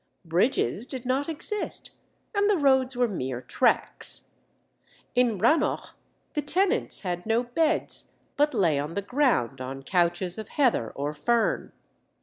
Bridges 0.25 0.87
did 0.87 1.05
not 1.05 1.29
exist, 1.29 1.91
and 2.33 2.49
the 2.49 2.57
roads 2.57 2.95
were 2.97 3.07
mere 3.07 3.39
tracks. 3.39 4.29
In 5.13 5.37
Rannoch 5.37 5.93
the 6.33 6.41
tenants 6.41 7.01
had 7.01 7.23
no 7.27 7.43
beds, 7.43 8.13
but 8.35 8.55
lay 8.55 8.79
on 8.79 8.95
the 8.95 9.03
ground 9.03 9.61
on 9.61 9.83
couches 9.83 10.39
of 10.39 10.49
heather 10.49 10.91
or 10.95 11.13
fern. 11.13 11.71